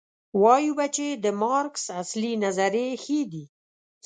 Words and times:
وایو 0.41 0.73
به 0.77 0.85
چې 0.95 1.07
د 1.23 1.25
مارکس 1.41 1.83
اصلي 2.01 2.31
نظریې 2.43 2.89
ښې 3.03 3.19
دي. 3.31 3.43